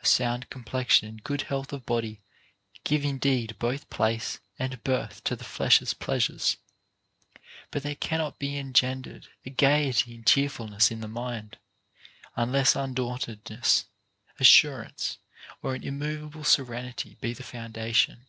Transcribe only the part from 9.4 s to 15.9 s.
a gayety and cheerfulness in the mind, unless undauntedness, assurance, or an